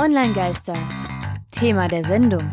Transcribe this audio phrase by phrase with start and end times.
[0.00, 0.76] Online-Geister.
[1.50, 2.52] Thema der Sendung.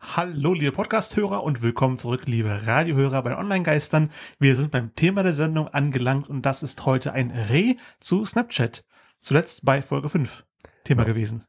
[0.00, 4.12] Hallo, liebe Podcast-Hörer und willkommen zurück, liebe Radiohörer bei Online-Geistern.
[4.38, 8.84] Wir sind beim Thema der Sendung angelangt und das ist heute ein Reh zu Snapchat.
[9.18, 10.44] Zuletzt bei Folge 5
[10.84, 11.08] Thema ja.
[11.08, 11.46] gewesen.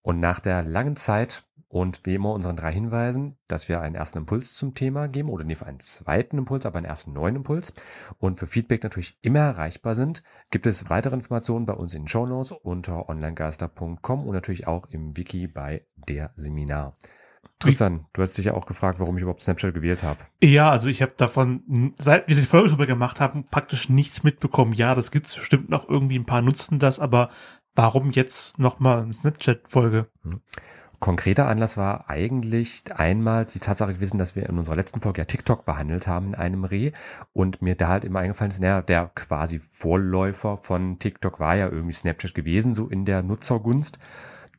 [0.00, 4.18] Und nach der langen Zeit und wie immer unseren drei Hinweisen, dass wir einen ersten
[4.18, 7.74] Impuls zum Thema geben oder nicht einen zweiten Impuls, aber einen ersten neuen Impuls
[8.18, 12.08] und für Feedback natürlich immer erreichbar sind, gibt es weitere Informationen bei uns in den
[12.08, 16.94] Show Notes unter onlinegeister.com und natürlich auch im Wiki bei der Seminar.
[17.58, 20.20] Tristan, du hast dich ja auch gefragt, warum ich überhaupt Snapchat gewählt habe.
[20.42, 24.74] Ja, also ich habe davon, seit wir die Folge darüber gemacht haben, praktisch nichts mitbekommen.
[24.74, 27.30] Ja, das gibt's bestimmt noch irgendwie, ein paar nutzen das, aber
[27.74, 30.08] warum jetzt nochmal eine Snapchat-Folge?
[31.06, 35.24] Konkreter Anlass war eigentlich einmal die Tatsache gewesen, dass wir in unserer letzten Folge ja
[35.24, 36.90] TikTok behandelt haben in einem Reh
[37.32, 41.68] und mir da halt immer eingefallen ist, naja, der quasi Vorläufer von TikTok war ja
[41.68, 44.00] irgendwie Snapchat gewesen, so in der Nutzergunst.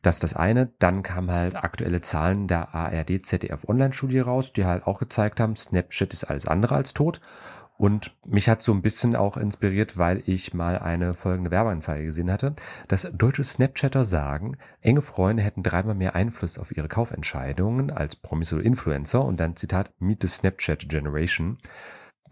[0.00, 0.70] Das ist das eine.
[0.78, 5.54] Dann kamen halt aktuelle Zahlen der ARD ZDF Online-Studie raus, die halt auch gezeigt haben,
[5.54, 7.20] Snapchat ist alles andere als tot.
[7.78, 12.30] Und mich hat so ein bisschen auch inspiriert, weil ich mal eine folgende Werbeanzeige gesehen
[12.30, 12.56] hatte,
[12.88, 18.52] dass deutsche Snapchatter sagen, enge Freunde hätten dreimal mehr Einfluss auf ihre Kaufentscheidungen als Promis
[18.52, 21.58] oder Influencer und dann Zitat, Meet the Snapchat Generation.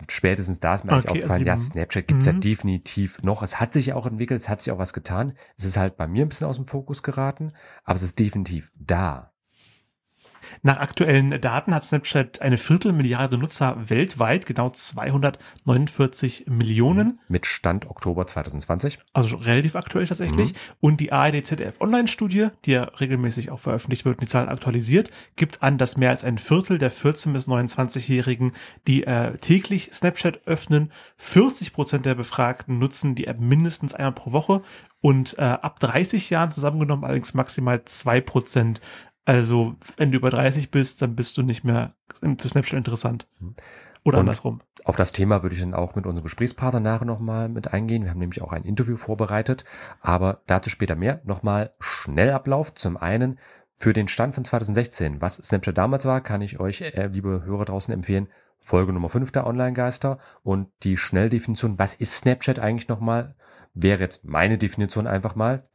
[0.08, 2.41] Spätestens da ist mir okay, eigentlich aufgefallen, also ja, Snapchat gibt's ja mhm.
[2.41, 3.44] definitiv noch.
[3.44, 5.34] Es hat sich ja auch entwickelt, es hat sich auch was getan.
[5.56, 7.53] Es ist halt bei mir ein bisschen aus dem Fokus geraten,
[7.84, 9.33] aber es ist definitiv da.
[10.62, 17.20] Nach aktuellen Daten hat Snapchat eine Viertelmilliarde Nutzer weltweit, genau 249 Millionen.
[17.28, 18.98] Mit Stand Oktober 2020.
[19.12, 20.53] Also relativ aktuell tatsächlich.
[20.53, 20.58] Mhm.
[20.80, 25.11] Und die ARD ZDF Online-Studie, die ja regelmäßig auch veröffentlicht wird und die Zahlen aktualisiert,
[25.36, 28.53] gibt an, dass mehr als ein Viertel der 14- bis 29-Jährigen,
[28.86, 34.33] die äh, täglich Snapchat öffnen, 40 Prozent der Befragten nutzen die App mindestens einmal pro
[34.33, 34.62] Woche
[35.00, 38.81] und äh, ab 30 Jahren zusammengenommen allerdings maximal zwei Prozent
[39.27, 41.94] also, wenn du über 30 bist, dann bist du nicht mehr
[42.38, 43.27] für Snapchat interessant.
[43.41, 43.56] Mhm.
[44.04, 44.60] Oder und andersrum.
[44.84, 48.04] Auf das Thema würde ich dann auch mit unserem Gesprächspartner nachher nochmal mit eingehen.
[48.04, 49.64] Wir haben nämlich auch ein Interview vorbereitet,
[50.00, 51.20] aber dazu später mehr.
[51.25, 52.72] Nochmal Schnellablauf.
[52.75, 53.41] Zum einen
[53.75, 57.64] für den Stand von 2016, was Snapchat damals war, kann ich euch, äh, liebe Hörer
[57.64, 58.28] draußen, empfehlen.
[58.60, 63.34] Folge Nummer 5 der Online-Geister und die Schnelldefinition, was ist Snapchat eigentlich nochmal,
[63.75, 65.69] wäre jetzt meine Definition einfach mal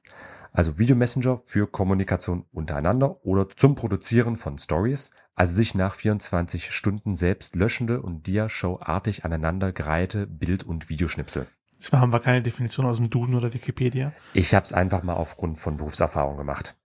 [0.51, 7.15] also Videomessenger für Kommunikation untereinander oder zum Produzieren von Stories, also sich nach 24 Stunden
[7.15, 11.47] selbst löschende und Dia-Show-artig aneinandergereihte Bild- und Videoschnipsel.
[11.73, 14.13] Jetzt haben wir keine Definition aus dem Duden oder Wikipedia.
[14.33, 16.75] Ich habe es einfach mal aufgrund von Berufserfahrung gemacht.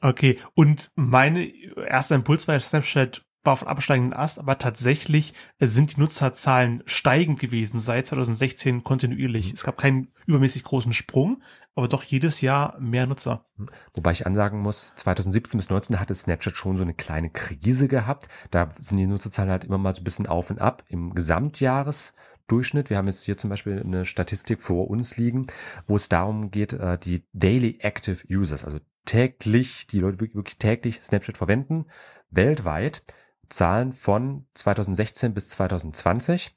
[0.00, 1.50] Okay, und meine
[1.88, 7.40] erster Impuls war Snapchat war auf absteigenden Ast, aber tatsächlich äh, sind die Nutzerzahlen steigend
[7.40, 9.48] gewesen seit 2016 kontinuierlich.
[9.48, 9.54] Mhm.
[9.54, 11.42] Es gab keinen übermäßig großen Sprung,
[11.74, 13.46] aber doch jedes Jahr mehr Nutzer.
[13.56, 13.68] Mhm.
[13.94, 18.28] Wobei ich ansagen muss, 2017 bis 2019 hatte Snapchat schon so eine kleine Krise gehabt.
[18.50, 20.84] Da sind die Nutzerzahlen halt immer mal so ein bisschen auf und ab.
[20.88, 25.48] Im Gesamtjahresdurchschnitt, wir haben jetzt hier zum Beispiel eine Statistik vor uns liegen,
[25.88, 31.02] wo es darum geht, äh, die Daily Active Users, also täglich, die Leute wirklich täglich
[31.02, 31.86] Snapchat verwenden,
[32.30, 33.02] weltweit
[33.52, 36.54] Zahlen von 2016 bis 2020.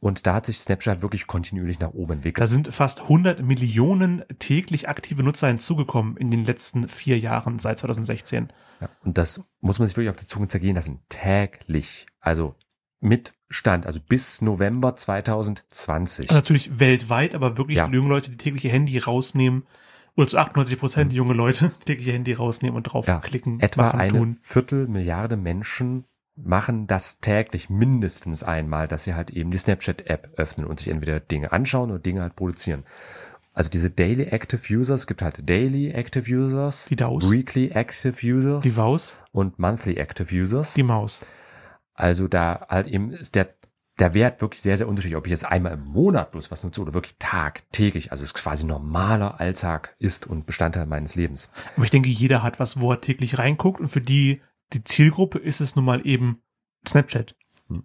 [0.00, 2.42] Und da hat sich Snapchat wirklich kontinuierlich nach oben entwickelt.
[2.42, 7.78] Da sind fast 100 Millionen täglich aktive Nutzer hinzugekommen in den letzten vier Jahren seit
[7.78, 8.52] 2016.
[8.80, 11.00] Ja, und das muss man sich wirklich auf der Zunge zergehen lassen.
[11.08, 12.06] Täglich.
[12.20, 12.54] Also
[13.00, 16.28] mit Stand, also bis November 2020.
[16.28, 17.86] Also natürlich weltweit, aber wirklich ja.
[17.86, 19.64] die jungen Leute, die tägliche Handy rausnehmen,
[20.16, 21.16] oder zu 98 Prozent mhm.
[21.16, 23.58] junge Leute, die tägliche Handy rausnehmen und draufklicken.
[23.58, 24.38] Ja, etwa machen, eine tun.
[24.42, 26.04] Viertelmilliarde Menschen
[26.36, 31.20] machen das täglich mindestens einmal, dass sie halt eben die Snapchat-App öffnen und sich entweder
[31.20, 32.84] Dinge anschauen oder Dinge halt produzieren.
[33.52, 37.30] Also diese Daily Active Users, es gibt halt Daily Active Users, die Daus.
[37.30, 41.20] Weekly Active Users, die Maus und Monthly Active Users, die Maus.
[41.94, 43.54] Also da halt eben ist der
[44.00, 46.80] der Wert wirklich sehr, sehr unterschiedlich, ob ich jetzt einmal im Monat bloß was nutze
[46.80, 51.50] oder wirklich tagtäglich, also es quasi normaler Alltag ist und Bestandteil meines Lebens.
[51.76, 54.42] Aber ich denke, jeder hat was, wo er täglich reinguckt und für die
[54.74, 56.42] die Zielgruppe ist es nun mal eben
[56.86, 57.34] Snapchat.
[57.68, 57.84] Hm.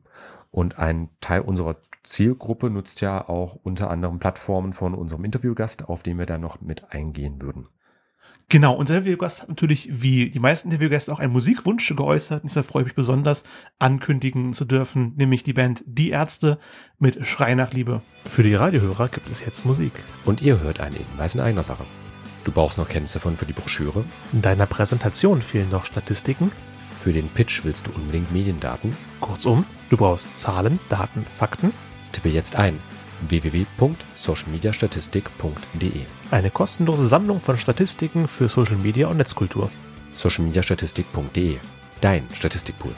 [0.51, 6.03] Und ein Teil unserer Zielgruppe nutzt ja auch unter anderem Plattformen von unserem Interviewgast, auf
[6.03, 7.67] den wir da noch mit eingehen würden.
[8.51, 12.43] Genau, unser Interviewgast hat natürlich wie die meisten Interviewgäste auch einen Musikwunsch geäußert.
[12.43, 13.43] Deshalb freue ich mich besonders,
[13.77, 16.57] ankündigen zu dürfen, nämlich die Band Die Ärzte
[16.97, 18.01] mit Schrei nach Liebe.
[18.25, 19.91] Für die Radiohörer gibt es jetzt Musik.
[20.25, 21.85] Und ihr hört einen Hinweis in eigener Sache.
[22.43, 24.03] Du brauchst noch Kennziffern für die Broschüre.
[24.33, 26.51] In deiner Präsentation fehlen noch Statistiken.
[27.01, 28.93] Für den Pitch willst du unbedingt Mediendaten.
[29.21, 31.71] Kurzum, du brauchst Zahlen, Daten, Fakten.
[32.11, 32.77] Tippe jetzt ein
[33.27, 36.01] www.socialmediastatistik.de.
[36.31, 39.71] Eine kostenlose Sammlung von Statistiken für Social Media und Netzkultur.
[40.13, 41.59] Socialmediastatistik.de.
[42.01, 42.93] Dein Statistikpool.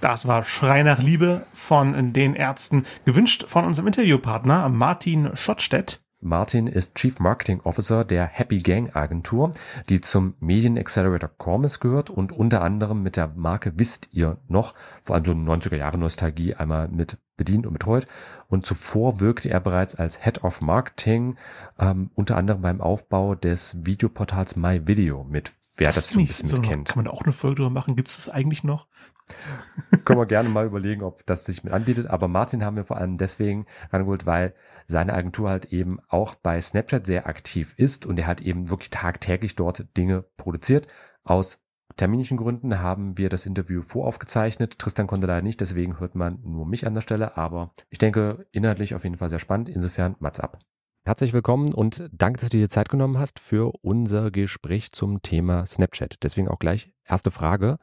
[0.00, 6.00] Das war Schrei nach Liebe von den Ärzten, gewünscht von unserem Interviewpartner Martin Schottstedt.
[6.20, 9.52] Martin ist Chief Marketing Officer der Happy Gang Agentur,
[9.88, 14.74] die zum Medien Accelerator Cormis gehört und unter anderem mit der Marke Wisst ihr noch,
[15.02, 18.06] vor allem so 90er Jahre Nostalgie einmal mit bedient und betreut.
[18.48, 21.36] Und zuvor wirkte er bereits als Head of Marketing,
[21.78, 25.52] ähm, unter anderem beim Aufbau des Videoportals My Video mit.
[25.76, 26.88] Wer das, das schon ein bisschen so, kennt.
[26.88, 27.96] Kann man auch eine Folge drüber machen?
[27.96, 28.86] Gibt es das eigentlich noch?
[30.04, 32.06] Können wir gerne mal überlegen, ob das sich mit anbietet.
[32.06, 34.54] Aber Martin haben wir vor allem deswegen rangeholt, weil
[34.86, 38.90] seine Agentur halt eben auch bei Snapchat sehr aktiv ist und er hat eben wirklich
[38.90, 40.86] tagtäglich dort Dinge produziert.
[41.24, 41.58] Aus
[41.96, 44.78] terminischen Gründen haben wir das Interview voraufgezeichnet.
[44.78, 47.36] Tristan konnte leider nicht, deswegen hört man nur mich an der Stelle.
[47.36, 49.68] Aber ich denke, inhaltlich auf jeden Fall sehr spannend.
[49.68, 50.58] Insofern, Mats ab.
[51.06, 55.64] Herzlich willkommen und danke, dass du dir Zeit genommen hast für unser Gespräch zum Thema
[55.64, 56.16] Snapchat.
[56.24, 57.78] Deswegen auch gleich erste Frage.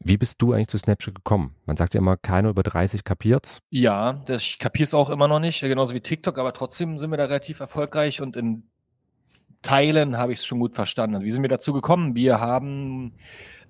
[0.00, 1.54] Wie bist du eigentlich zu Snapchat gekommen?
[1.66, 3.60] Man sagt ja immer, keiner über 30 kapiert's.
[3.70, 7.18] Ja, das, ich kapier's auch immer noch nicht, genauso wie TikTok, aber trotzdem sind wir
[7.18, 8.68] da relativ erfolgreich und in
[9.62, 11.16] Teilen habe ich es schon gut verstanden.
[11.16, 12.14] Also wie sind wir dazu gekommen?
[12.14, 13.12] Wir haben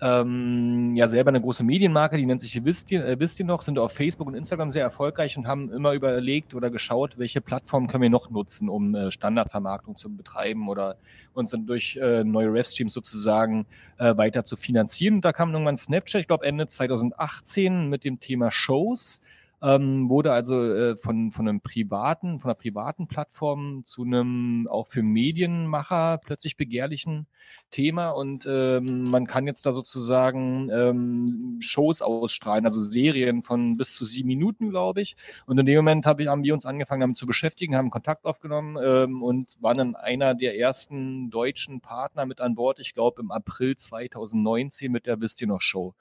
[0.00, 3.62] ähm, ja selber eine große Medienmarke, die nennt sich Wisst ihr, äh, wisst ihr noch,
[3.62, 7.88] sind auf Facebook und Instagram sehr erfolgreich und haben immer überlegt oder geschaut, welche Plattformen
[7.88, 10.96] können wir noch nutzen, um äh, Standardvermarktung zu betreiben oder
[11.34, 13.66] uns dann durch äh, neue Revstreams sozusagen
[13.98, 15.16] äh, weiter zu finanzieren.
[15.16, 19.20] Und da kam irgendwann Snapchat, ich glaube Ende 2018 mit dem Thema Shows
[19.62, 24.88] ähm, wurde also äh, von, von einem privaten, von einer privaten Plattform zu einem auch
[24.88, 27.26] für Medienmacher plötzlich begehrlichen
[27.70, 33.94] Thema und ähm, man kann jetzt da sozusagen ähm, Shows ausstrahlen, also Serien von bis
[33.94, 35.16] zu sieben Minuten, glaube ich.
[35.46, 38.24] Und in dem Moment hab ich, haben wir uns angefangen damit zu beschäftigen, haben Kontakt
[38.24, 43.20] aufgenommen ähm, und waren dann einer der ersten deutschen Partner mit an Bord, ich glaube
[43.20, 45.94] im April 2019 mit der Wisst ihr noch Show.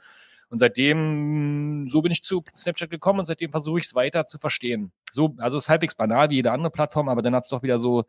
[0.49, 4.39] Und seitdem, so bin ich zu Snapchat gekommen und seitdem versuche ich es weiter zu
[4.39, 4.91] verstehen.
[5.11, 7.61] So, also es ist halbwegs banal wie jede andere Plattform, aber dann hat es doch
[7.61, 8.05] wieder so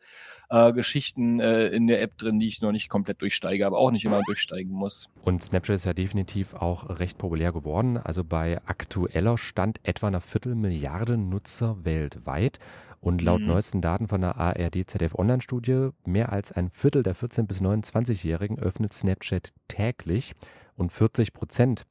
[0.49, 3.91] äh, Geschichten äh, in der App drin, die ich noch nicht komplett durchsteige, aber auch
[3.91, 5.09] nicht immer durchsteigen muss.
[5.23, 7.99] Und Snapchat ist ja definitiv auch recht populär geworden.
[7.99, 12.59] Also bei aktueller Stand etwa einer Viertelmilliarde Nutzer weltweit.
[13.03, 13.47] Und laut mhm.
[13.47, 18.59] neuesten Daten von der ARD ZDF Online-Studie, mehr als ein Viertel der 14- bis 29-Jährigen
[18.59, 20.35] öffnet Snapchat täglich
[20.77, 21.87] und 40 Prozent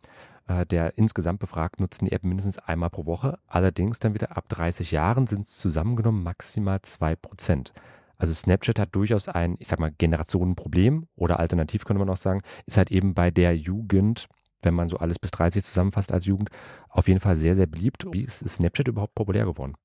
[0.70, 3.40] der insgesamt befragt nutzen die App mindestens einmal pro Woche.
[3.48, 7.74] Allerdings dann wieder ab 30 Jahren sind es zusammengenommen maximal 2 Prozent.
[8.18, 12.42] Also Snapchat hat durchaus ein, ich sag mal, Generationenproblem oder alternativ könnte man auch sagen,
[12.66, 14.28] ist halt eben bei der Jugend,
[14.62, 16.50] wenn man so alles bis 30 zusammenfasst als Jugend,
[16.90, 18.06] auf jeden Fall sehr, sehr beliebt.
[18.12, 19.76] Wie ist Snapchat überhaupt populär geworden?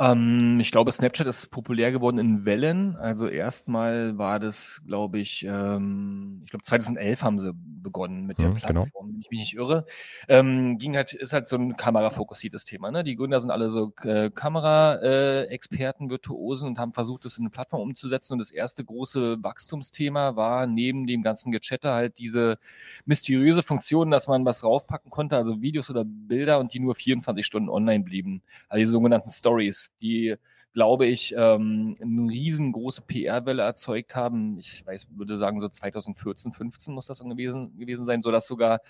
[0.00, 2.96] Ähm, ich glaube, Snapchat ist populär geworden in Wellen.
[2.96, 8.48] Also erstmal war das, glaube ich, ähm, ich glaube 2011 haben sie begonnen mit der
[8.48, 9.06] mhm, Plattform, genau.
[9.06, 9.84] wenn ich mich nicht irre.
[10.26, 12.90] Ähm, ging halt, ist halt so ein kamerafokussiertes Thema.
[12.90, 13.04] Ne?
[13.04, 17.50] Die Gründer sind alle so äh, Kamera-Experten, äh, Virtuosen und haben versucht, das in eine
[17.50, 18.34] Plattform umzusetzen.
[18.34, 22.58] Und das erste große Wachstumsthema war neben dem ganzen Gechatter halt diese
[23.04, 27.44] mysteriöse Funktion, dass man was raufpacken konnte, also Videos oder Bilder und die nur 24
[27.44, 28.42] Stunden online blieben.
[28.70, 30.36] Also die sogenannten Stories die,
[30.72, 34.58] glaube ich, ähm, eine riesengroße PR-Welle erzeugt haben.
[34.58, 38.80] Ich weiß, würde sagen, so 2014, 15 muss das gewesen, gewesen sein, sodass sogar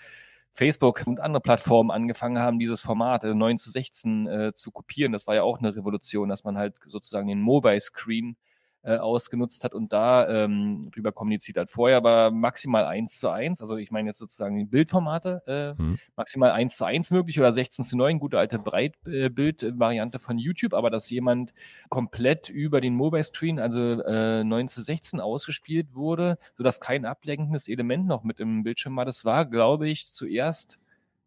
[0.51, 5.13] Facebook und andere Plattformen angefangen haben, dieses Format äh, 9 zu 16 äh, zu kopieren.
[5.13, 8.35] Das war ja auch eine Revolution, dass man halt sozusagen den Mobile Screen
[8.83, 11.69] äh, ausgenutzt hat und da ähm, drüber kommuniziert hat.
[11.69, 15.99] Vorher war maximal 1 zu 1, also ich meine jetzt sozusagen die Bildformate, äh, mhm.
[16.15, 20.89] maximal 1 zu 1 möglich oder 16 zu 9, gute alte Breitbild-Variante von YouTube, aber
[20.89, 21.53] dass jemand
[21.89, 27.67] komplett über den Mobile Screen, also äh, 9 zu 16 ausgespielt wurde, sodass kein ablenkendes
[27.67, 30.79] Element noch mit im Bildschirm war, das war, glaube ich, zuerst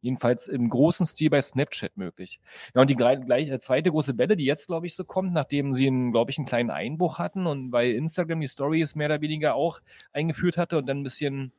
[0.04, 2.38] Jedenfalls im großen Stil bei Snapchat möglich.
[2.74, 5.72] Ja, und die gleich, äh, zweite große Welle, die jetzt, glaube ich, so kommt, nachdem
[5.72, 9.54] sie, glaube ich, einen kleinen Einbruch hatten und bei Instagram die Stories mehr oder weniger
[9.54, 9.80] auch
[10.12, 11.52] eingeführt hatte und dann ein bisschen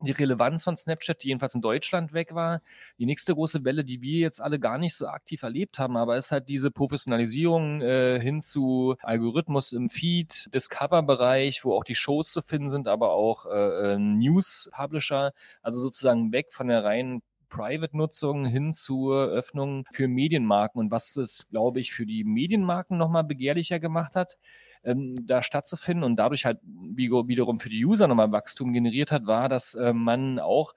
[0.00, 2.62] die Relevanz von Snapchat, die jedenfalls in Deutschland weg war.
[3.00, 6.16] Die nächste große Welle, die wir jetzt alle gar nicht so aktiv erlebt haben, aber
[6.16, 12.32] ist halt diese Professionalisierung äh, hin zu Algorithmus im Feed, Discover-Bereich, wo auch die Shows
[12.32, 18.44] zu finden sind, aber auch äh, äh News-Publisher, also sozusagen weg von der reinen Private-Nutzung
[18.44, 20.78] hin zur Öffnung für Medienmarken.
[20.78, 24.38] Und was es, glaube ich, für die Medienmarken nochmal begehrlicher gemacht hat,
[24.84, 29.48] ähm, da stattzufinden und dadurch halt wiederum für die User nochmal Wachstum generiert hat, war,
[29.48, 30.74] dass äh, man auch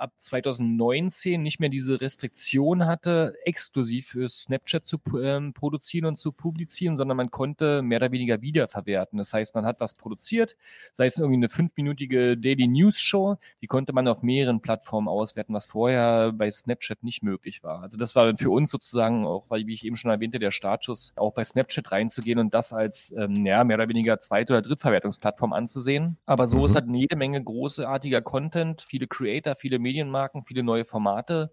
[0.00, 6.32] ab 2019 nicht mehr diese Restriktion hatte, exklusiv für Snapchat zu ähm, produzieren und zu
[6.32, 9.18] publizieren, sondern man konnte mehr oder weniger wiederverwerten.
[9.18, 10.56] Das heißt, man hat was produziert,
[10.92, 15.54] sei es irgendwie eine fünfminütige Daily News Show, die konnte man auf mehreren Plattformen auswerten,
[15.54, 17.82] was vorher bei Snapchat nicht möglich war.
[17.82, 20.50] Also das war dann für uns sozusagen auch, weil wie ich eben schon erwähnte, der
[20.50, 24.62] Startschuss, auch bei Snapchat reinzugehen und das als ähm, ja, mehr oder weniger Zweit- oder
[24.62, 26.16] Drittverwertungsplattform anzusehen.
[26.26, 26.64] Aber so mhm.
[26.64, 31.50] ist halt jede Menge großartiger Content, viele Creator, viele Medienmarken, viele neue Formate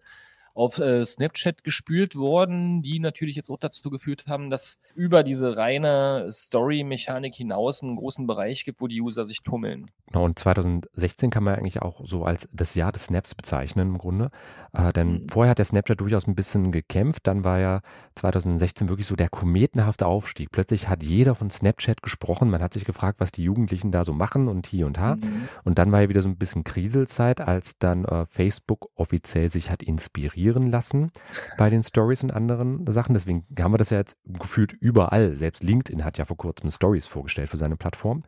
[0.58, 5.56] auf äh, Snapchat gespült worden, die natürlich jetzt auch dazu geführt haben, dass über diese
[5.56, 9.86] reine Story-Mechanik hinaus einen großen Bereich gibt, wo die User sich tummeln.
[10.08, 13.98] Genau, und 2016 kann man eigentlich auch so als das Jahr des Snaps bezeichnen im
[14.00, 14.32] Grunde.
[14.74, 15.30] Äh, denn mhm.
[15.30, 17.82] vorher hat der Snapchat durchaus ein bisschen gekämpft, dann war ja
[18.16, 20.52] 2016 wirklich so der kometenhafte Aufstieg.
[20.52, 24.12] Plötzlich hat jeder von Snapchat gesprochen, man hat sich gefragt, was die Jugendlichen da so
[24.12, 25.18] machen und hier und da.
[25.18, 25.50] Mhm.
[25.66, 29.70] Und dann war ja wieder so ein bisschen Kriselzeit, als dann äh, Facebook offiziell sich
[29.70, 31.12] hat inspiriert inspirieren lassen
[31.58, 33.14] bei den Stories und anderen Sachen.
[33.14, 35.36] Deswegen haben wir das ja jetzt gefühlt überall.
[35.36, 38.24] Selbst LinkedIn hat ja vor kurzem Stories vorgestellt für seine Plattform.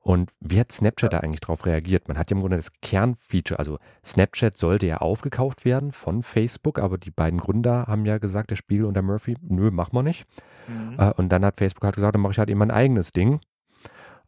[0.00, 2.08] Und wie hat Snapchat da eigentlich darauf reagiert?
[2.08, 6.80] Man hat ja im Grunde das Kernfeature, also Snapchat sollte ja aufgekauft werden von Facebook,
[6.80, 10.02] aber die beiden Gründer haben ja gesagt, der Spiegel und der Murphy, nö, machen wir
[10.02, 10.26] nicht.
[10.66, 10.96] Mhm.
[10.98, 13.38] Äh, und dann hat Facebook halt gesagt, dann mache ich halt eben mein eigenes Ding.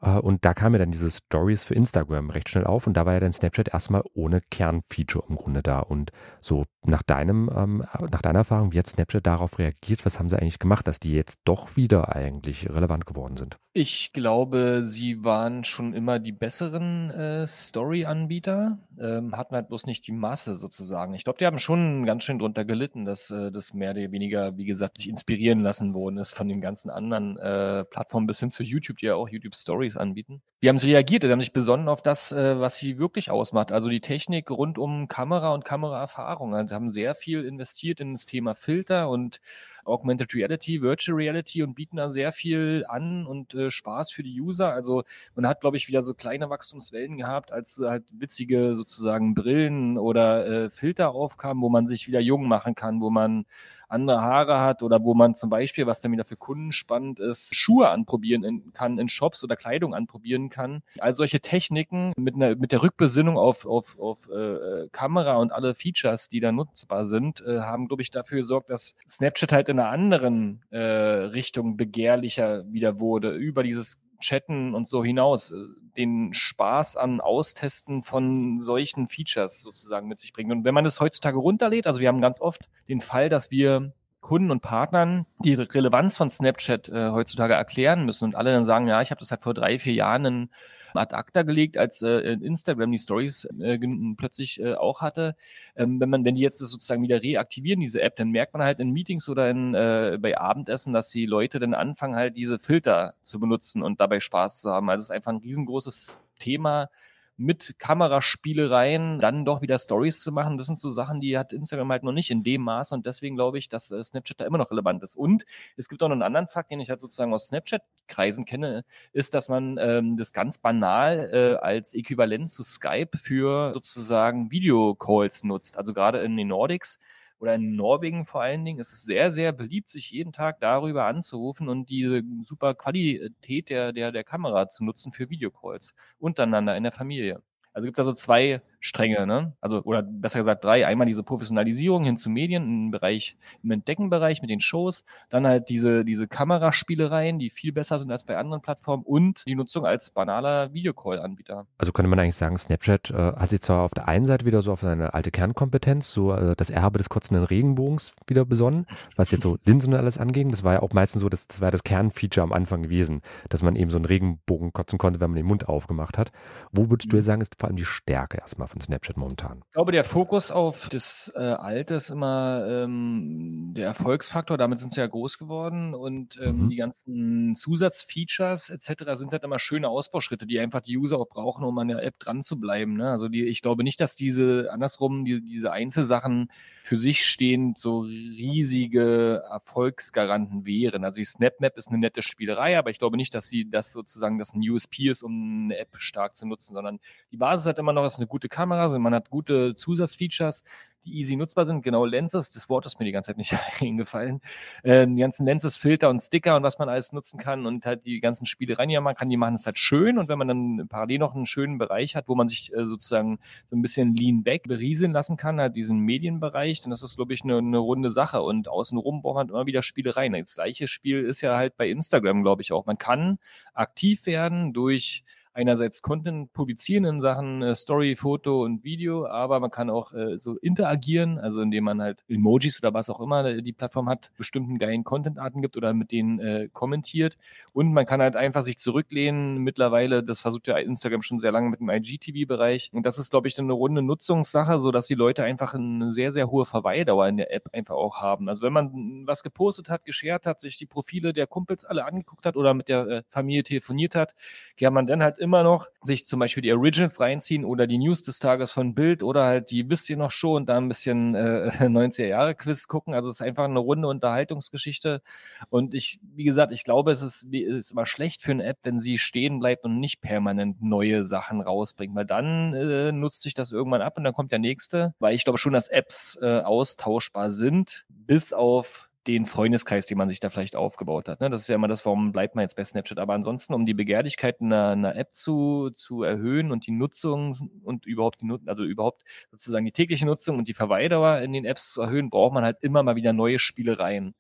[0.00, 3.04] Äh, und da kam ja dann diese Stories für Instagram recht schnell auf und da
[3.04, 5.80] war ja dann Snapchat erstmal ohne Kernfeature im Grunde da.
[5.80, 10.04] Und so nach deinem, ähm, nach deiner Erfahrung, wie hat Snapchat darauf reagiert?
[10.04, 13.58] Was haben sie eigentlich gemacht, dass die jetzt doch wieder eigentlich relevant geworden sind?
[13.76, 20.06] Ich glaube, sie waren schon immer die besseren äh, Story-Anbieter, ähm, hatten halt bloß nicht
[20.06, 21.12] die Masse sozusagen.
[21.14, 24.56] Ich glaube, die haben schon ganz schön drunter gelitten, dass äh, das mehr oder weniger,
[24.56, 28.50] wie gesagt, sich inspirieren lassen worden ist von den ganzen anderen äh, Plattformen bis hin
[28.50, 30.40] zu YouTube, die ja auch YouTube Stories anbieten.
[30.60, 31.24] Wie haben sie reagiert?
[31.24, 34.78] Sie haben sich besonnen auf das, äh, was sie wirklich ausmacht, also die Technik rund
[34.78, 36.54] um Kamera und Kameraerfahrung.
[36.54, 39.40] Also haben sehr viel investiert in das Thema Filter und
[39.84, 44.40] Augmented Reality, Virtual Reality und bieten da sehr viel an und äh, Spaß für die
[44.40, 44.72] User.
[44.72, 49.98] Also man hat, glaube ich, wieder so kleine Wachstumswellen gehabt, als halt witzige sozusagen Brillen
[49.98, 53.46] oder äh, Filter aufkamen, wo man sich wieder jung machen kann, wo man
[53.88, 57.54] andere Haare hat oder wo man zum Beispiel, was dann wieder für Kunden spannend ist,
[57.54, 60.82] Schuhe anprobieren in, kann in Shops oder Kleidung anprobieren kann.
[60.98, 65.74] All solche Techniken mit, einer, mit der Rückbesinnung auf, auf, auf äh, Kamera und alle
[65.74, 69.80] Features, die da nutzbar sind, äh, haben, glaube ich, dafür gesorgt, dass Snapchat halt in
[69.80, 75.56] einer anderen äh, Richtung begehrlicher wieder wurde, über dieses Chatten und so hinaus äh,
[75.96, 80.52] den Spaß an Austesten von solchen Features sozusagen mit sich bringt.
[80.52, 83.92] Und wenn man das heutzutage runterlädt, also wir haben ganz oft den Fall, dass wir
[84.20, 88.86] Kunden und Partnern die Relevanz von Snapchat äh, heutzutage erklären müssen und alle dann sagen,
[88.86, 90.50] ja, ich habe das halt vor drei, vier Jahren in
[90.94, 93.78] ad acta gelegt, als äh, Instagram die Stories äh,
[94.16, 95.36] plötzlich äh, auch hatte.
[95.76, 98.80] Ähm, wenn man, wenn die jetzt sozusagen wieder reaktivieren, diese App, dann merkt man halt
[98.80, 103.40] in Meetings oder in, bei Abendessen, dass die Leute dann anfangen halt diese Filter zu
[103.40, 104.88] benutzen und dabei Spaß zu haben.
[104.88, 106.90] Also es ist einfach ein riesengroßes Thema,
[107.36, 110.56] mit Kameraspielereien dann doch wieder Stories zu machen.
[110.56, 113.34] Das sind so Sachen, die hat Instagram halt noch nicht in dem Maße und deswegen
[113.36, 115.16] glaube ich, dass äh, Snapchat da immer noch relevant ist.
[115.16, 115.44] Und
[115.76, 119.34] es gibt auch noch einen anderen Fakt, den ich halt sozusagen aus Snapchat-Kreisen kenne, ist,
[119.34, 125.76] dass man ähm, das ganz banal äh, als Äquivalent zu Skype für sozusagen Videocalls nutzt.
[125.76, 127.00] Also gerade in den Nordics
[127.38, 131.06] oder in Norwegen vor allen Dingen ist es sehr, sehr beliebt, sich jeden Tag darüber
[131.06, 136.82] anzurufen und diese super Qualität der, der, der Kamera zu nutzen für Videocalls untereinander in
[136.84, 137.42] der Familie.
[137.72, 139.54] Also gibt da so zwei Stränge, ne?
[139.62, 140.86] Also, oder besser gesagt drei.
[140.86, 145.70] Einmal diese Professionalisierung hin zu Medien im Bereich, im Entdeckenbereich mit den Shows, dann halt
[145.70, 150.10] diese, diese Kameraspielereien, die viel besser sind als bei anderen Plattformen und die Nutzung als
[150.10, 151.66] banaler Videocall-Anbieter.
[151.78, 154.60] Also könnte man eigentlich sagen, Snapchat äh, hat sich zwar auf der einen Seite wieder
[154.60, 158.86] so auf seine alte Kernkompetenz, so äh, das Erbe des kotzenden Regenbogens wieder besonnen,
[159.16, 160.50] was jetzt so Linsen und alles anging.
[160.50, 163.62] Das war ja auch meistens so, das, das war das Kernfeature am Anfang gewesen, dass
[163.62, 166.32] man eben so einen Regenbogen kotzen konnte, wenn man den Mund aufgemacht hat.
[166.70, 167.22] Wo würdest du mhm.
[167.22, 169.62] sagen, ist vor allem die Stärke erstmal von Snapchat momentan?
[169.68, 174.58] Ich glaube, der Fokus auf das äh, Alte ist immer ähm, der Erfolgsfaktor.
[174.58, 176.70] Damit sind sie ja groß geworden und ähm, mhm.
[176.70, 179.12] die ganzen Zusatzfeatures etc.
[179.12, 182.18] sind halt immer schöne Ausbauschritte, die einfach die User auch brauchen, um an der App
[182.18, 182.96] dran zu bleiben.
[182.96, 183.08] Ne?
[183.08, 186.50] Also die, ich glaube nicht, dass diese andersrum die, diese Einzelsachen
[186.82, 191.04] für sich stehend so riesige Erfolgsgaranten wären.
[191.04, 194.38] Also die SnapMap ist eine nette Spielerei, aber ich glaube nicht, dass sie das sozusagen
[194.38, 197.00] das ein USP ist, um eine App stark zu nutzen, sondern
[197.30, 200.64] die Basis hat immer noch ist eine gute Kamera Kamera, also man hat gute Zusatzfeatures,
[201.04, 201.82] die easy nutzbar sind.
[201.82, 204.40] Genau, Lenses, das Wort ist mir die ganze Zeit nicht eingefallen.
[204.84, 208.06] Ähm, die ganzen Lenses, Filter und Sticker und was man alles nutzen kann und halt
[208.06, 210.16] die ganzen Spielereien, die man kann, die machen es halt schön.
[210.16, 213.38] Und wenn man dann parallel noch einen schönen Bereich hat, wo man sich äh, sozusagen
[213.68, 217.34] so ein bisschen lean back berieseln lassen kann, halt diesen Medienbereich, dann ist das, glaube
[217.34, 218.40] ich, eine, eine runde Sache.
[218.40, 220.32] Und außenrum braucht man immer wieder Spielereien.
[220.32, 222.86] Das gleiche Spiel ist ja halt bei Instagram, glaube ich, auch.
[222.86, 223.38] Man kann
[223.74, 225.22] aktiv werden durch
[225.54, 230.38] einerseits Content publizieren in Sachen äh, Story, Foto und Video, aber man kann auch äh,
[230.38, 234.32] so interagieren, also indem man halt Emojis oder was auch immer äh, die Plattform hat,
[234.36, 237.38] bestimmten geilen Content-Arten gibt oder mit denen äh, kommentiert.
[237.72, 239.58] Und man kann halt einfach sich zurücklehnen.
[239.58, 242.90] Mittlerweile, das versucht ja Instagram schon sehr lange mit dem IGTV-Bereich.
[242.92, 246.32] Und das ist, glaube ich, eine runde Nutzungssache, so dass die Leute einfach eine sehr,
[246.32, 248.48] sehr hohe Verweildauer in der App einfach auch haben.
[248.48, 252.44] Also wenn man was gepostet hat, geshared hat, sich die Profile der Kumpels alle angeguckt
[252.44, 254.34] hat oder mit der äh, Familie telefoniert hat,
[254.78, 258.22] kann man dann halt immer noch sich zum Beispiel die Originals reinziehen oder die News
[258.22, 261.70] des Tages von Bild oder halt die wisst ihr noch schon da ein bisschen äh,
[261.80, 263.14] 90er Jahre Quiz gucken.
[263.14, 265.22] Also es ist einfach eine runde Unterhaltungsgeschichte.
[265.68, 269.00] Und ich, wie gesagt, ich glaube, es ist, ist immer schlecht für eine App, wenn
[269.00, 273.70] sie stehen bleibt und nicht permanent neue Sachen rausbringt, weil dann äh, nutzt sich das
[273.70, 275.14] irgendwann ab und dann kommt der nächste.
[275.18, 280.28] Weil ich glaube schon, dass Apps äh, austauschbar sind, bis auf den Freundeskreis, den man
[280.28, 281.40] sich da vielleicht aufgebaut hat.
[281.40, 281.48] Ne?
[281.48, 283.18] Das ist ja immer das, warum bleibt man jetzt bei Snapchat.
[283.18, 288.06] Aber ansonsten, um die Begehrlichkeit einer, einer App zu, zu erhöhen und die Nutzung und
[288.06, 292.02] überhaupt die also überhaupt sozusagen die tägliche Nutzung und die Verweildauer in den Apps zu
[292.02, 294.34] erhöhen, braucht man halt immer mal wieder neue Spielereien.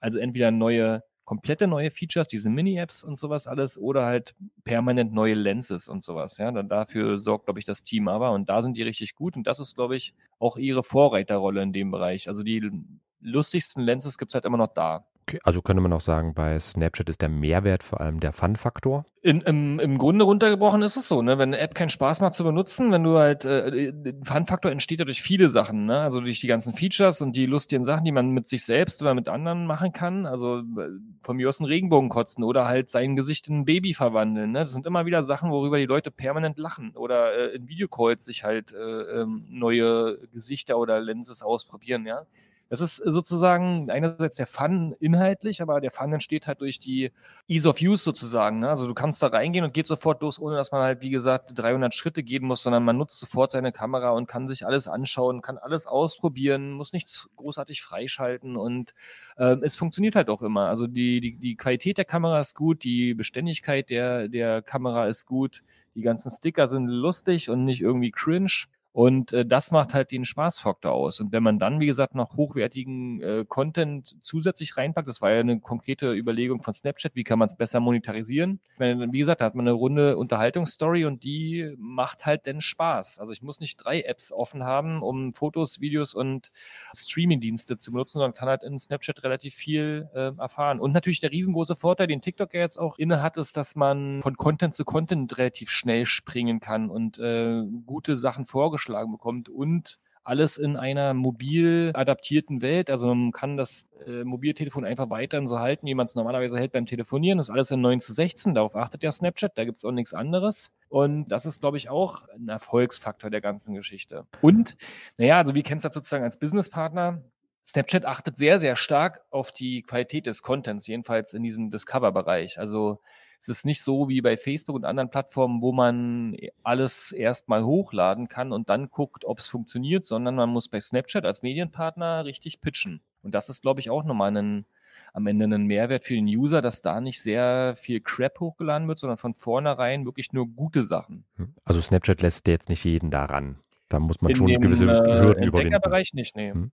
[0.00, 5.34] Also entweder neue, komplette neue Features, diese Mini-Apps und sowas alles, oder halt permanent neue
[5.34, 6.36] Lenses und sowas.
[6.36, 9.36] Ja, dann dafür sorgt, glaube ich, das Team aber und da sind die richtig gut
[9.36, 12.28] und das ist, glaube ich, auch ihre Vorreiterrolle in dem Bereich.
[12.28, 12.70] Also die
[13.20, 15.04] lustigsten Lenses gibt es halt immer noch da.
[15.28, 19.06] Okay, also könnte man auch sagen, bei Snapchat ist der Mehrwert vor allem der Fun-Faktor?
[19.22, 21.36] im, Im Grunde runtergebrochen ist es so, ne?
[21.36, 23.92] Wenn eine App keinen Spaß macht zu benutzen, wenn du halt, äh,
[24.22, 25.98] Fun-Faktor entsteht ja durch viele Sachen, ne?
[25.98, 29.14] Also durch die ganzen Features und die lustigen Sachen, die man mit sich selbst oder
[29.14, 30.26] mit anderen machen kann.
[30.26, 30.90] Also äh,
[31.22, 34.60] von mir aus einen Regenbogen kotzen oder halt sein Gesicht in ein Baby verwandeln, ne?
[34.60, 38.44] Das sind immer wieder Sachen, worüber die Leute permanent lachen oder äh, in Videocalls sich
[38.44, 42.26] halt äh, ähm, neue Gesichter oder Lenses ausprobieren, ja?
[42.68, 47.12] Das ist sozusagen einerseits der Fun inhaltlich, aber der Fun entsteht halt durch die
[47.46, 48.58] Ease of Use sozusagen.
[48.60, 48.68] Ne?
[48.68, 51.52] Also du kannst da reingehen und geht sofort los, ohne dass man halt, wie gesagt,
[51.54, 55.42] 300 Schritte gehen muss, sondern man nutzt sofort seine Kamera und kann sich alles anschauen,
[55.42, 58.94] kann alles ausprobieren, muss nichts großartig freischalten und
[59.36, 60.68] äh, es funktioniert halt auch immer.
[60.68, 65.26] Also die, die, die Qualität der Kamera ist gut, die Beständigkeit der, der Kamera ist
[65.26, 65.62] gut,
[65.94, 68.66] die ganzen Sticker sind lustig und nicht irgendwie cringe.
[68.96, 71.20] Und äh, das macht halt den Spaßfaktor aus.
[71.20, 75.40] Und wenn man dann, wie gesagt, noch hochwertigen äh, Content zusätzlich reinpackt, das war ja
[75.40, 78.58] eine konkrete Überlegung von Snapchat, wie kann man es besser monetarisieren?
[78.78, 83.18] Meine, wie gesagt, da hat man eine runde Unterhaltungsstory und die macht halt den Spaß.
[83.18, 86.50] Also ich muss nicht drei Apps offen haben, um Fotos, Videos und
[86.94, 90.80] Streaming-Dienste zu benutzen, sondern kann halt in Snapchat relativ viel äh, erfahren.
[90.80, 94.22] Und natürlich der riesengroße Vorteil, den TikTok ja jetzt auch inne hat, ist, dass man
[94.22, 99.48] von Content zu Content relativ schnell springen kann und äh, gute Sachen vorgeschlagen vorgeschlagen bekommt
[99.48, 102.90] und alles in einer mobil adaptierten Welt.
[102.90, 106.72] Also man kann das äh, Mobiltelefon einfach weiterhin so halten, wie man es normalerweise hält
[106.72, 107.38] beim Telefonieren.
[107.38, 108.52] Das ist alles in 9 zu 16.
[108.52, 109.56] Darauf achtet ja Snapchat.
[109.56, 110.72] Da gibt es auch nichts anderes.
[110.88, 114.26] Und das ist, glaube ich, auch ein Erfolgsfaktor der ganzen Geschichte.
[114.42, 114.76] Und,
[115.16, 117.22] naja, also wie kennst du das sozusagen als Businesspartner?
[117.64, 122.58] Snapchat achtet sehr, sehr stark auf die Qualität des Contents, jedenfalls in diesem Discover-Bereich.
[122.58, 123.00] Also
[123.48, 128.28] es ist nicht so wie bei Facebook und anderen Plattformen, wo man alles erstmal hochladen
[128.28, 132.60] kann und dann guckt, ob es funktioniert, sondern man muss bei Snapchat als Medienpartner richtig
[132.60, 133.00] pitchen.
[133.22, 134.66] Und das ist, glaube ich, auch nochmal ein,
[135.12, 138.98] am Ende ein Mehrwert für den User, dass da nicht sehr viel Crap hochgeladen wird,
[138.98, 141.24] sondern von vornherein wirklich nur gute Sachen.
[141.36, 141.54] Hm.
[141.64, 143.58] Also Snapchat lässt jetzt nicht jeden daran.
[143.88, 145.80] Da muss man In schon dem, gewisse äh, Hürden überwinden.
[145.80, 146.50] Bereich nicht, nee.
[146.50, 146.72] Hm.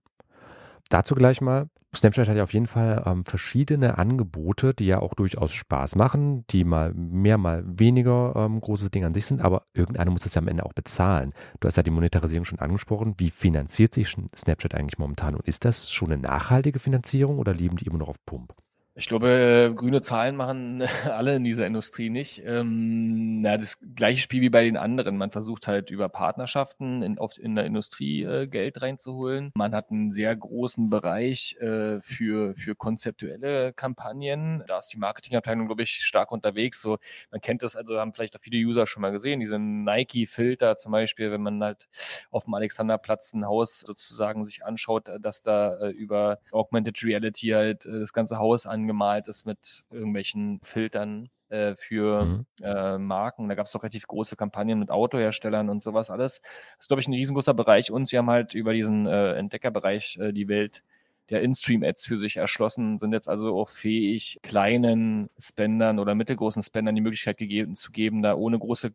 [0.88, 1.68] Dazu gleich mal.
[1.94, 6.44] Snapchat hat ja auf jeden Fall ähm, verschiedene Angebote, die ja auch durchaus Spaß machen,
[6.50, 10.34] die mal mehr, mal weniger ähm, großes Ding an sich sind, aber irgendeiner muss das
[10.34, 11.32] ja am Ende auch bezahlen.
[11.60, 13.14] Du hast ja die Monetarisierung schon angesprochen.
[13.18, 15.36] Wie finanziert sich Snapchat eigentlich momentan?
[15.36, 18.54] Und ist das schon eine nachhaltige Finanzierung oder leben die immer noch auf Pump?
[18.96, 19.28] Ich glaube,
[19.72, 22.40] äh, grüne Zahlen machen alle in dieser Industrie nicht.
[22.46, 25.16] Ähm, na, das gleiche Spiel wie bei den anderen.
[25.16, 29.50] Man versucht halt über Partnerschaften in, oft in der Industrie äh, Geld reinzuholen.
[29.56, 34.62] Man hat einen sehr großen Bereich äh, für, für konzeptuelle Kampagnen.
[34.68, 36.80] Da ist die Marketingabteilung, glaube ich, stark unterwegs.
[36.80, 36.98] So,
[37.32, 40.92] man kennt das, also haben vielleicht auch viele User schon mal gesehen, diese Nike-Filter zum
[40.92, 41.88] Beispiel, wenn man halt
[42.30, 47.86] auf dem Alexanderplatz ein Haus sozusagen sich anschaut, dass da äh, über Augmented Reality halt
[47.86, 51.30] äh, das ganze Haus an angemalt ist mit irgendwelchen Filtern.
[51.50, 52.46] äh, für mhm.
[52.62, 53.48] äh, Marken.
[53.48, 56.40] Da gab es doch relativ große Kampagnen mit Autoherstellern und sowas alles.
[56.40, 57.90] Das ist, glaube ich, ein riesengroßer Bereich.
[57.90, 60.82] Und sie haben halt über diesen äh, Entdeckerbereich äh, die Welt
[61.30, 66.94] der In-Stream-Ads für sich erschlossen, sind jetzt also auch fähig, kleinen Spendern oder mittelgroßen Spendern
[66.94, 68.92] die Möglichkeit gegeben, zu geben, da ohne große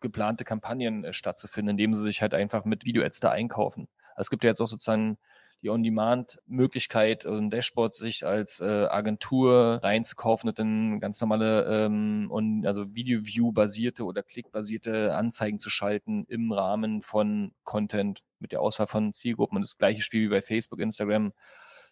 [0.00, 3.88] geplante Kampagnen äh, stattzufinden, indem sie sich halt einfach mit Video-Ads da einkaufen.
[4.10, 5.16] Also es gibt ja jetzt auch sozusagen
[5.62, 12.28] die On-Demand-Möglichkeit, also ein Dashboard sich als äh, Agentur reinzukaufen und dann ganz normale ähm,
[12.30, 18.86] und also Video-View-basierte oder Klick-basierte Anzeigen zu schalten im Rahmen von Content mit der Auswahl
[18.86, 21.32] von Zielgruppen und das gleiche Spiel wie bei Facebook, Instagram,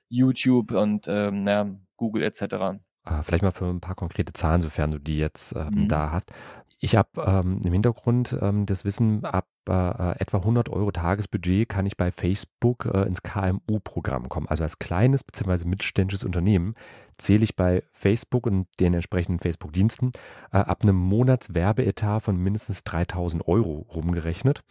[0.09, 2.79] YouTube und ähm, na, Google etc.
[3.03, 5.89] Ah, vielleicht mal für ein paar konkrete Zahlen, sofern du die jetzt ähm, mhm.
[5.89, 6.33] da hast.
[6.79, 11.87] Ich habe ähm, im Hintergrund ähm, das Wissen, ab äh, etwa 100 Euro Tagesbudget kann
[11.87, 14.47] ich bei Facebook äh, ins KMU-Programm kommen.
[14.49, 15.67] Also als kleines bzw.
[15.67, 16.75] mittelständisches Unternehmen
[17.17, 20.13] zähle ich bei Facebook und den entsprechenden Facebook-Diensten
[20.53, 24.63] äh, ab einem Monatswerbeetat von mindestens 3000 Euro rumgerechnet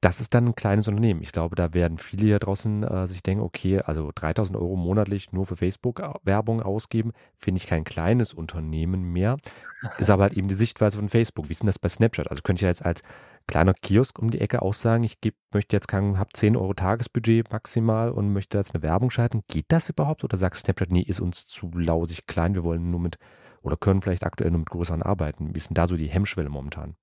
[0.00, 1.22] das ist dann ein kleines Unternehmen.
[1.22, 5.32] Ich glaube, da werden viele hier draußen äh, sich denken, okay, also 3000 Euro monatlich
[5.32, 9.38] nur für Facebook-Werbung ausgeben, finde ich kein kleines Unternehmen mehr.
[9.98, 11.48] Ist aber halt eben die Sichtweise von Facebook.
[11.48, 12.30] Wie ist denn das bei Snapchat?
[12.30, 13.02] Also könnte ich jetzt als
[13.46, 16.74] kleiner Kiosk um die Ecke auch sagen, ich geb, möchte jetzt kein, habe 10 Euro
[16.74, 19.42] Tagesbudget maximal und möchte jetzt eine Werbung schalten.
[19.48, 20.24] Geht das überhaupt?
[20.24, 23.18] Oder sagt Snapchat, nee, ist uns zu lausig klein, wir wollen nur mit
[23.62, 25.54] oder können vielleicht aktuell nur mit größeren arbeiten?
[25.54, 26.96] Wie ist denn da so die Hemmschwelle momentan?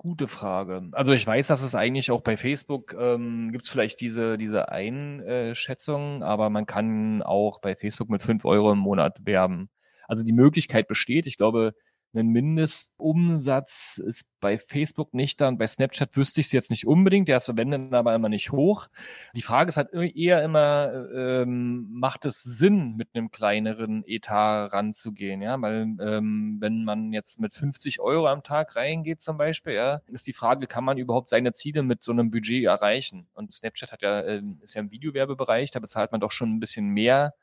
[0.00, 0.88] Gute Frage.
[0.92, 4.68] Also ich weiß, dass es eigentlich auch bei Facebook ähm, gibt es vielleicht diese, diese
[4.70, 9.70] Einschätzung, aber man kann auch bei Facebook mit 5 Euro im Monat werben.
[10.06, 11.26] Also die Möglichkeit besteht.
[11.26, 11.74] Ich glaube,
[12.18, 16.86] ein Mindestumsatz ist bei Facebook nicht da und bei Snapchat wüsste ich es jetzt nicht
[16.86, 17.28] unbedingt.
[17.28, 18.88] Der ist verwendet aber immer nicht hoch.
[19.34, 25.42] Die Frage ist halt eher immer, ähm, macht es Sinn, mit einem kleineren Etat ranzugehen?
[25.42, 30.00] Ja, weil ähm, wenn man jetzt mit 50 Euro am Tag reingeht zum Beispiel, ja,
[30.06, 33.26] ist die Frage, kann man überhaupt seine Ziele mit so einem Budget erreichen?
[33.34, 36.60] Und Snapchat hat ja, äh, ist ja im Videowerbebereich, da bezahlt man doch schon ein
[36.60, 37.34] bisschen mehr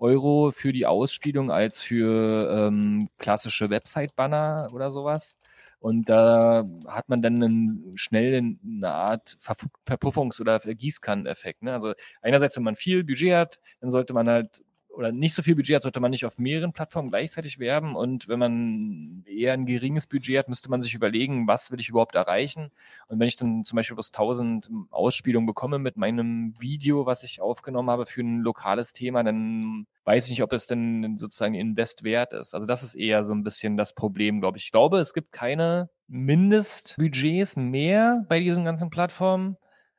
[0.00, 5.36] Euro für die Ausspielung als für ähm, klassische Website-Banner oder sowas.
[5.78, 9.38] Und da hat man dann einen, schnell eine Art
[9.86, 11.62] Verpuffungs- oder Gießkanneneffekt.
[11.62, 11.72] Ne?
[11.72, 14.62] Also einerseits, wenn man viel Budget hat, dann sollte man halt
[15.00, 17.96] oder nicht so viel Budget hat, sollte man nicht auf mehreren Plattformen gleichzeitig werben.
[17.96, 21.88] Und wenn man eher ein geringes Budget hat, müsste man sich überlegen, was will ich
[21.88, 22.70] überhaupt erreichen.
[23.08, 27.40] Und wenn ich dann zum Beispiel bloß 1000 Ausspielungen bekomme mit meinem Video, was ich
[27.40, 32.04] aufgenommen habe für ein lokales Thema, dann weiß ich nicht, ob es denn sozusagen Invest
[32.04, 32.54] wert ist.
[32.54, 34.66] Also das ist eher so ein bisschen das Problem, glaube ich.
[34.66, 39.56] Ich glaube, es gibt keine Mindestbudgets mehr bei diesen ganzen Plattformen.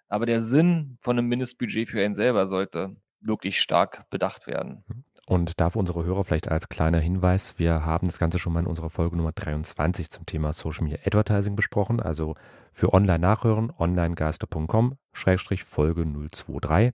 [0.10, 4.84] Aber der Sinn von einem Mindestbudget für einen selber sollte wirklich stark bedacht werden.
[5.28, 8.62] Und da für unsere Hörer vielleicht als kleiner Hinweis, wir haben das Ganze schon mal
[8.62, 12.00] in unserer Folge Nummer 23 zum Thema Social Media Advertising besprochen.
[12.00, 12.36] Also
[12.72, 16.92] für online nachhören, onlinegeister.com, Schrägstrich Folge 023.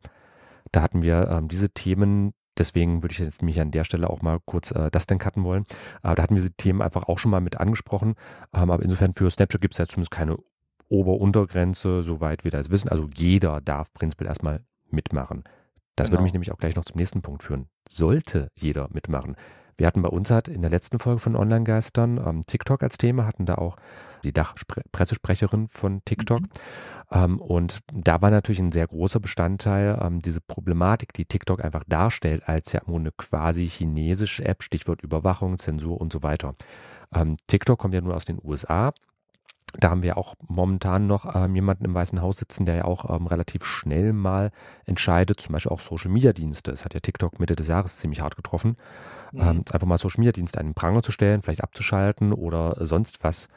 [0.71, 4.21] Da hatten wir ähm, diese Themen, deswegen würde ich jetzt mich an der Stelle auch
[4.21, 5.65] mal kurz äh, das denn cutten wollen.
[6.03, 8.15] Äh, da hatten wir diese Themen einfach auch schon mal mit angesprochen.
[8.53, 10.37] Ähm, aber insofern für Snapchat gibt es ja zumindest keine
[10.89, 12.89] Ober-Untergrenze, soweit wir das wissen.
[12.89, 15.43] Also jeder darf prinzipiell erstmal mitmachen.
[15.97, 16.17] Das genau.
[16.17, 17.67] würde mich nämlich auch gleich noch zum nächsten Punkt führen.
[17.89, 19.35] Sollte jeder mitmachen.
[19.77, 23.25] Wir hatten bei uns halt in der letzten Folge von Online-Geistern ähm, TikTok als Thema,
[23.27, 23.77] hatten da auch
[24.23, 26.41] die Dachpressesprecherin von TikTok.
[26.41, 26.47] Mhm.
[27.11, 31.83] Ähm, und da war natürlich ein sehr großer Bestandteil ähm, diese Problematik, die TikTok einfach
[31.87, 36.55] darstellt, als ja nur eine quasi chinesische App, Stichwort Überwachung, Zensur und so weiter.
[37.13, 38.93] Ähm, TikTok kommt ja nur aus den USA.
[39.73, 43.13] Da haben wir auch momentan noch ähm, jemanden im Weißen Haus sitzen, der ja auch
[43.13, 44.51] ähm, relativ schnell mal
[44.85, 46.71] entscheidet, zum Beispiel auch Social Media Dienste.
[46.71, 48.77] Das hat ja TikTok Mitte des Jahres ziemlich hart getroffen.
[49.33, 49.41] Mhm.
[49.41, 53.49] Ähm, einfach mal Social Media Dienste einen Pranger zu stellen, vielleicht abzuschalten oder sonst was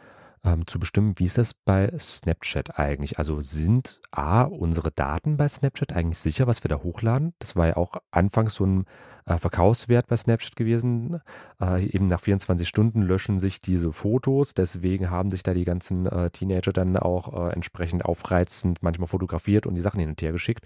[0.45, 1.15] ähm, zu bestimmen.
[1.17, 3.19] Wie ist das bei Snapchat eigentlich?
[3.19, 7.35] Also sind A, unsere Daten bei Snapchat eigentlich sicher, was wir da hochladen?
[7.39, 8.85] Das war ja auch anfangs so ein
[9.27, 11.21] äh, Verkaufswert bei Snapchat gewesen.
[11.61, 14.55] Äh, eben nach 24 Stunden löschen sich diese Fotos.
[14.55, 19.67] Deswegen haben sich da die ganzen äh, Teenager dann auch äh, entsprechend aufreizend manchmal fotografiert
[19.67, 20.65] und die Sachen hin und her geschickt.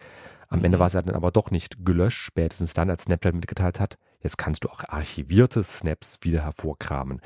[0.49, 0.67] Am mhm.
[0.67, 4.39] Ende war es dann aber doch nicht gelöscht, spätestens dann, als Snapchat mitgeteilt hat, jetzt
[4.39, 7.21] kannst du auch archivierte Snaps wieder hervorkramen.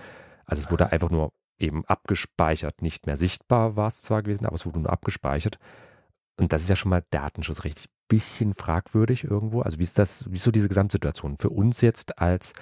[0.46, 4.56] Also es wurde einfach nur eben abgespeichert, nicht mehr sichtbar war es zwar gewesen, aber
[4.56, 5.58] es wurde nur abgespeichert.
[6.38, 9.60] Und das ist ja schon mal Datenschutz richtig bisschen fragwürdig irgendwo.
[9.60, 12.54] Also wie ist das, wie ist so diese Gesamtsituation für uns jetzt als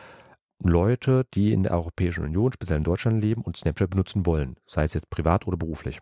[0.63, 4.85] Leute, die in der Europäischen Union, speziell in Deutschland leben und Snapchat benutzen wollen, sei
[4.85, 6.01] es jetzt privat oder beruflich?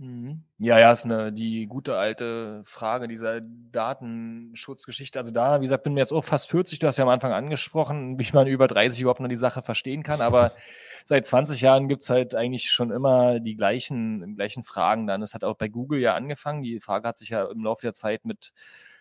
[0.00, 0.44] Mhm.
[0.56, 5.18] Ja, ja, ist eine, die gute alte Frage dieser Datenschutzgeschichte.
[5.18, 7.32] Also da, wie gesagt, bin mir jetzt auch fast 40, du hast ja am Anfang
[7.32, 10.52] angesprochen, wie man über 30 überhaupt noch die Sache verstehen kann, aber
[11.04, 15.20] seit 20 Jahren gibt es halt eigentlich schon immer die gleichen, gleichen Fragen dann.
[15.20, 16.62] Es hat auch bei Google ja angefangen.
[16.62, 18.52] Die Frage hat sich ja im Laufe der Zeit mit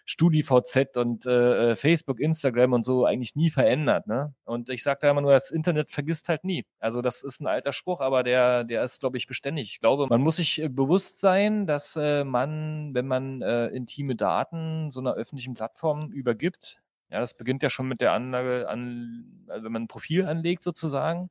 [0.09, 4.07] StudiVZ und äh, äh, Facebook, Instagram und so eigentlich nie verändert.
[4.07, 4.33] Ne?
[4.43, 6.65] Und ich sage da immer nur, das Internet vergisst halt nie.
[6.79, 9.71] Also das ist ein alter Spruch, aber der, der ist, glaube ich, beständig.
[9.71, 14.15] Ich glaube, man muss sich äh, bewusst sein, dass äh, man, wenn man äh, intime
[14.15, 19.45] Daten so einer öffentlichen Plattform übergibt, ja, das beginnt ja schon mit der Anlage, an,
[19.47, 21.29] also wenn man ein Profil anlegt sozusagen,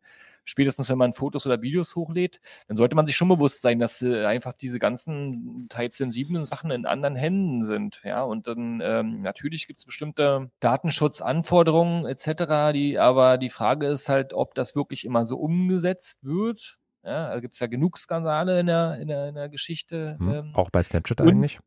[0.48, 4.00] spätestens wenn man Fotos oder Videos hochlädt, dann sollte man sich schon bewusst sein, dass
[4.00, 8.00] äh, einfach diese ganzen teils sensiblen Sachen in anderen Händen sind.
[8.02, 14.08] Ja, und dann ähm, natürlich gibt es bestimmte Datenschutzanforderungen etc., die, aber die Frage ist
[14.08, 16.78] halt, ob das wirklich immer so umgesetzt wird.
[17.04, 20.16] Ja, da gibt es ja genug Skandale in der, in der, in der Geschichte.
[20.18, 21.60] Hm, ähm, auch bei Snapchat und, eigentlich.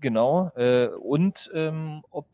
[0.00, 0.50] Genau.
[0.56, 2.28] Äh, und ähm, ob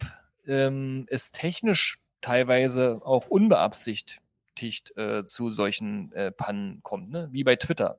[0.46, 4.20] ähm, es technisch teilweise auch unbeabsichtigt
[4.52, 7.28] berechtigt äh, zu solchen äh, Pannen kommt, ne?
[7.32, 7.98] wie bei Twitter.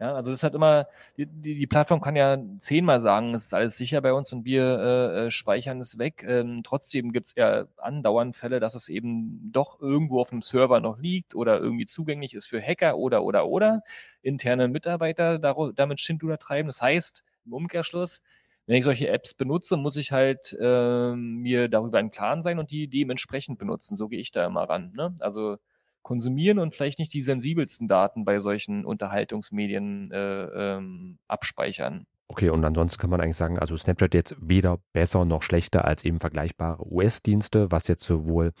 [0.00, 3.54] Ja, also das hat immer, die, die, die, Plattform kann ja zehnmal sagen, es ist
[3.54, 6.24] alles sicher bei uns und wir äh, äh speichern es weg.
[6.26, 10.80] Ähm, trotzdem gibt es ja andauernd Fälle, dass es eben doch irgendwo auf einem Server
[10.80, 13.82] noch liegt oder irgendwie zugänglich ist für Hacker oder oder oder
[14.20, 16.66] interne Mitarbeiter damit Schindluder treiben.
[16.66, 18.20] Das heißt, im Umkehrschluss,
[18.66, 22.72] wenn ich solche Apps benutze, muss ich halt äh, mir darüber im Klaren sein und
[22.72, 23.94] die dementsprechend benutzen.
[23.94, 24.92] So gehe ich da immer ran.
[24.96, 25.14] Ne?
[25.20, 25.58] Also
[26.04, 32.06] konsumieren und vielleicht nicht die sensibelsten Daten bei solchen Unterhaltungsmedien äh, ähm, abspeichern.
[32.28, 36.04] Okay, und ansonsten kann man eigentlich sagen, also Snapchat jetzt weder besser noch schlechter als
[36.04, 38.52] eben vergleichbare US-Dienste, was jetzt sowohl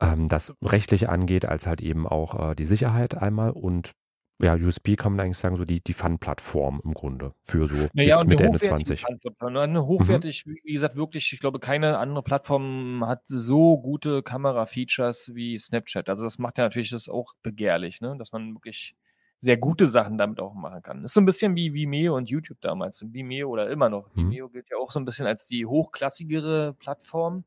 [0.00, 3.92] ähm, das Rechtliche angeht, als halt eben auch äh, die Sicherheit einmal und
[4.40, 8.18] ja, USB kann man eigentlich sagen, so die, die Fun-Plattform im Grunde für so naja,
[8.18, 9.04] bis Mitte, Ende 20.
[9.38, 9.86] Eine mhm.
[9.86, 10.56] hochwertig, mhm.
[10.64, 16.08] wie gesagt, wirklich, ich glaube, keine andere Plattform hat so gute Kamera-Features wie Snapchat.
[16.08, 18.16] Also das macht ja natürlich das auch begehrlich, ne?
[18.18, 18.96] dass man wirklich
[19.38, 21.04] sehr gute Sachen damit auch machen kann.
[21.04, 23.04] Ist so ein bisschen wie Vimeo und YouTube damals.
[23.06, 24.08] Vimeo oder immer noch.
[24.14, 24.30] Mhm.
[24.30, 27.44] Vimeo gilt ja auch so ein bisschen als die hochklassigere Plattform.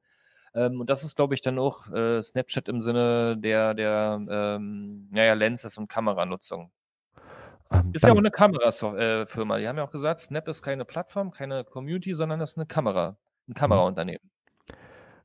[0.58, 5.08] Ähm, und das ist, glaube ich, dann auch äh, Snapchat im Sinne der, der ähm,
[5.12, 6.72] naja, Lenses und Kameranutzung.
[7.72, 9.58] Ähm, ist ja auch eine Kamerafirma.
[9.58, 12.58] Äh, die haben ja auch gesagt, Snap ist keine Plattform, keine Community, sondern das ist
[12.58, 13.18] eine Kamera, ein
[13.52, 13.54] mhm.
[13.54, 14.32] Kameraunternehmen.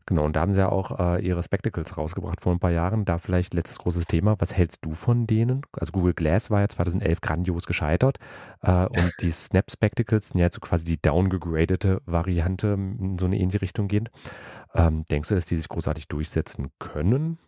[0.07, 3.05] Genau, und da haben sie ja auch äh, ihre Spectacles rausgebracht vor ein paar Jahren.
[3.05, 4.37] Da vielleicht letztes großes Thema.
[4.39, 5.63] Was hältst du von denen?
[5.73, 8.19] Also Google Glass war ja 2011 grandios gescheitert
[8.63, 13.27] äh, und die Snap Spectacles sind ja jetzt so quasi die downgegradete Variante in so
[13.27, 14.11] eine ähnliche Richtung gehend.
[14.75, 17.39] Ähm, denkst du, dass die sich großartig durchsetzen können?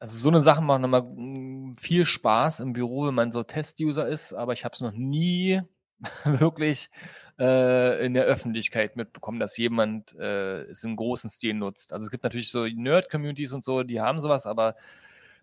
[0.00, 4.32] Also so eine Sache macht hm, viel Spaß im Büro, wenn man so Test-User ist,
[4.32, 5.60] aber ich habe es noch nie
[6.24, 6.90] wirklich
[7.38, 11.92] äh, in der Öffentlichkeit mitbekommen, dass jemand äh, es im großen Stil nutzt.
[11.92, 14.76] Also es gibt natürlich so Nerd-Communities und so, die haben sowas, aber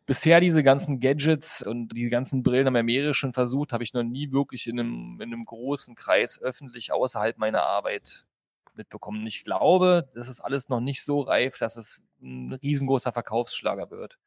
[0.06, 3.94] bisher diese ganzen Gadgets und die ganzen Brillen haben ja mehrere schon versucht, habe ich
[3.94, 8.26] noch nie wirklich in einem, in einem großen Kreis öffentlich außerhalb meiner Arbeit
[8.76, 9.26] mitbekommen.
[9.26, 14.18] Ich glaube, das ist alles noch nicht so reif, dass es ein riesengroßer Verkaufsschlager wird.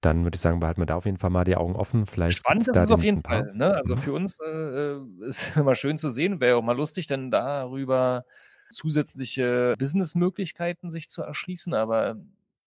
[0.00, 2.06] Dann würde ich sagen, behalten wir da auf jeden Fall mal die Augen offen.
[2.06, 3.52] Vielleicht Spannend ist es auf jeden Fall.
[3.54, 3.74] Ne?
[3.74, 3.98] Also mhm.
[3.98, 8.24] für uns äh, äh ist immer schön zu sehen, wäre auch mal lustig, dann darüber
[8.70, 11.74] zusätzliche Businessmöglichkeiten sich zu erschließen.
[11.74, 12.16] Aber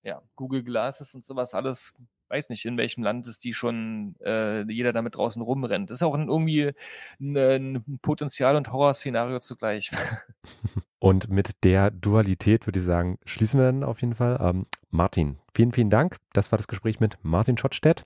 [0.04, 1.94] ja, Google Glasses und sowas alles,
[2.30, 5.90] weiß nicht, in welchem Land ist die schon, äh, jeder damit draußen rumrennt.
[5.90, 6.72] Das ist auch ein, irgendwie
[7.20, 9.92] ein, ein Potenzial- und Horrorszenario zugleich.
[11.02, 14.38] Und mit der Dualität würde ich sagen, schließen wir dann auf jeden Fall.
[14.42, 16.18] Ähm, Martin, vielen, vielen Dank.
[16.34, 18.06] Das war das Gespräch mit Martin Schottstedt.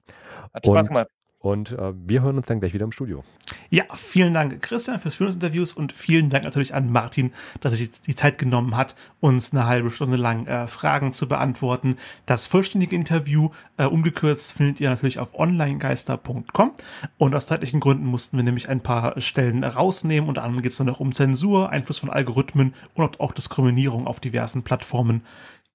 [0.53, 1.07] Hat Spaß gemacht.
[1.43, 3.21] Und äh, wir hören uns dann gleich wieder im Studio.
[3.69, 7.73] Ja, vielen Dank, Christian, fürs Führen des Interviews und vielen Dank natürlich an Martin, dass
[7.73, 11.97] er sich die Zeit genommen hat, uns eine halbe Stunde lang äh, Fragen zu beantworten.
[12.25, 16.71] Das vollständige Interview, äh, umgekürzt, findet ihr natürlich auf onlinegeister.com.
[17.17, 20.29] Und aus zeitlichen Gründen mussten wir nämlich ein paar Stellen rausnehmen.
[20.29, 24.21] Unter anderem geht es dann noch um Zensur, Einfluss von Algorithmen und auch Diskriminierung auf
[24.21, 25.23] diversen Plattformen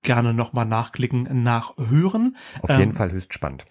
[0.01, 2.39] gerne nochmal nachklicken, nachhören.
[2.63, 3.67] Auf jeden ähm, Fall höchst spannend.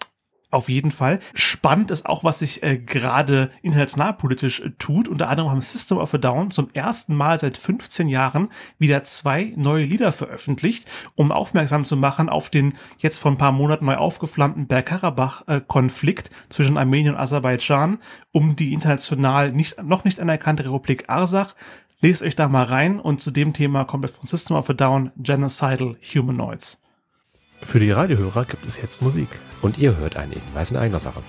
[0.50, 1.18] Auf jeden Fall.
[1.34, 5.06] Spannend ist auch, was sich äh, gerade international politisch äh, tut.
[5.06, 9.52] Unter anderem haben System of a Down zum ersten Mal seit 15 Jahren wieder zwei
[9.56, 13.96] neue Lieder veröffentlicht, um aufmerksam zu machen auf den jetzt vor ein paar Monaten neu
[13.96, 17.98] aufgeflammten Bergkarabach-Konflikt zwischen Armenien und Aserbaidschan
[18.32, 21.54] um die international nicht, noch nicht anerkannte Republik Arsach.
[22.00, 24.72] Lest euch da mal rein und zu dem Thema kommt es von System of a
[24.72, 26.80] Down Genocidal Humanoids.
[27.62, 29.28] Für die Radiohörer gibt es jetzt Musik.
[29.62, 31.22] Und ihr hört einen Hinweis in eigener Sache.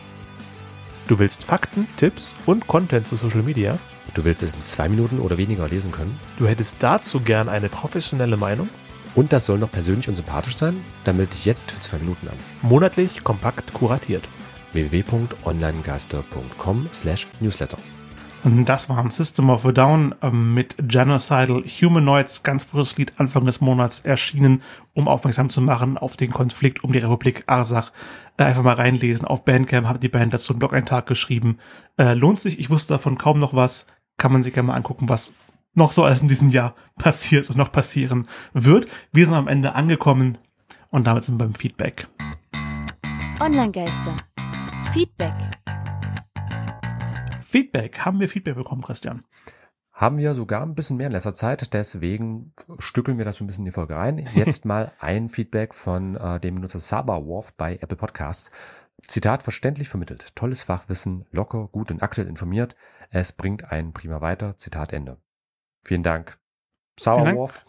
[1.08, 3.80] Du willst Fakten, Tipps und Content zu Social Media?
[4.13, 6.20] Du willst es in zwei Minuten oder weniger lesen können?
[6.38, 8.70] Du hättest dazu gern eine professionelle Meinung?
[9.15, 10.86] Und das soll noch persönlich und sympathisch sein?
[11.04, 12.38] Dann melde dich jetzt für zwei Minuten an.
[12.62, 14.30] Monatlich kompakt kuratiert.
[14.74, 17.80] www.onlinegeister.com slash newsletter.
[18.43, 23.43] Das war ein System of a Down ähm, mit Genocidal Humanoids, ganz frisches Lied Anfang
[23.43, 24.62] des Monats erschienen,
[24.93, 27.91] um aufmerksam zu machen auf den Konflikt um die Republik Arsach.
[28.38, 29.28] Äh, einfach mal reinlesen.
[29.28, 31.58] Auf Bandcamp hat die Band dazu einen Blog-Eintrag geschrieben.
[31.97, 33.88] Äh, lohnt sich, ich wusste davon kaum noch was.
[34.17, 35.34] Kann man sich ja mal angucken, was
[35.73, 38.88] noch so alles in diesem Jahr passiert und noch passieren wird.
[39.12, 40.38] Wir sind am Ende angekommen
[40.91, 42.08] und damit sind wir beim Feedback.
[43.41, 44.15] Online-Geister.
[44.93, 45.59] Feedback.
[47.50, 48.00] Feedback.
[48.00, 49.26] Haben wir Feedback bekommen, Christian?
[49.92, 53.48] Haben wir sogar ein bisschen mehr in letzter Zeit, deswegen stückeln wir das so ein
[53.48, 54.26] bisschen in die Folge rein.
[54.34, 58.52] Jetzt mal ein Feedback von äh, dem Benutzer Saberwolf bei Apple Podcasts.
[59.02, 60.34] Zitat verständlich vermittelt.
[60.36, 62.76] Tolles Fachwissen, locker, gut und aktuell informiert.
[63.10, 64.58] Es bringt einen prima weiter.
[64.58, 65.18] Zitat Ende.
[65.84, 66.38] Vielen Dank.
[67.00, 67.66] Sauerwurf.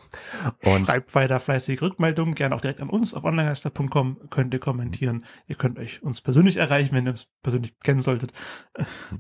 [0.65, 5.25] Und Schreibt weiter fleißig Rückmeldungen, gerne auch direkt an uns auf onlinegeister.com könnt ihr kommentieren.
[5.47, 8.33] Ihr könnt euch uns persönlich erreichen, wenn ihr uns persönlich kennen solltet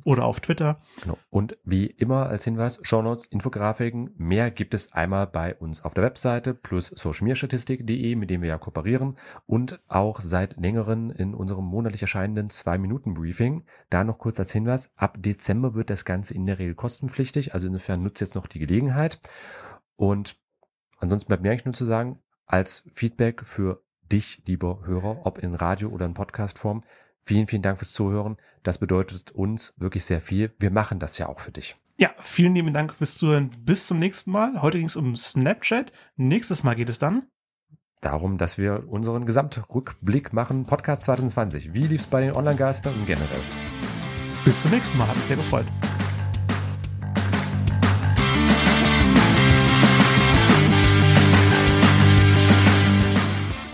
[0.05, 0.81] oder auf Twitter.
[1.03, 1.19] Genau.
[1.31, 6.05] Und wie immer als Hinweis, Shownotes, Infografiken, mehr gibt es einmal bei uns auf der
[6.05, 12.03] Webseite plus socialmedia-statistik.de, mit dem wir ja kooperieren und auch seit längeren in unserem monatlich
[12.03, 13.65] erscheinenden 2-Minuten-Briefing.
[13.91, 17.67] Da noch kurz als Hinweis, ab Dezember wird das Ganze in der Regel kostenpflichtig, also
[17.67, 19.21] insofern nutzt jetzt noch die Gelegenheit.
[20.01, 20.37] Und
[20.97, 25.55] ansonsten bleibt mir eigentlich nur zu sagen, als Feedback für dich, lieber Hörer, ob in
[25.55, 26.85] Radio oder in Podcastform,
[27.23, 28.39] vielen, vielen Dank fürs Zuhören.
[28.63, 30.55] Das bedeutet uns wirklich sehr viel.
[30.59, 31.77] Wir machen das ja auch für dich.
[31.99, 33.51] Ja, vielen lieben Dank fürs Zuhören.
[33.61, 34.63] Bis zum nächsten Mal.
[34.63, 35.93] Heute ging es um Snapchat.
[36.17, 37.27] Nächstes Mal geht es dann
[38.01, 40.65] darum, dass wir unseren Gesamtrückblick machen.
[40.65, 41.75] Podcast 2020.
[41.75, 43.43] Wie lief es bei den Online-Geistern und generell?
[44.47, 45.09] Bis zum nächsten Mal.
[45.09, 45.67] Hat mich sehr gefreut.